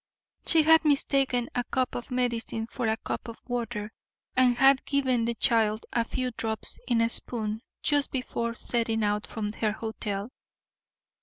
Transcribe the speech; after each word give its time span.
She 0.47 0.63
had 0.63 0.83
mistaken 0.83 1.47
a 1.53 1.63
cup 1.63 1.93
of 1.93 2.09
medicine 2.09 2.65
for 2.65 2.87
a 2.87 2.97
cup 2.97 3.27
of 3.27 3.37
water 3.47 3.91
and 4.35 4.57
had 4.57 4.83
given 4.83 5.25
the 5.25 5.35
child 5.35 5.85
a 5.93 6.03
few 6.03 6.31
drops 6.31 6.79
in 6.87 7.01
a 7.01 7.07
spoon 7.07 7.61
just 7.83 8.09
before 8.09 8.55
setting 8.55 9.03
out 9.03 9.27
from 9.27 9.53
her 9.53 9.73
hotel. 9.73 10.31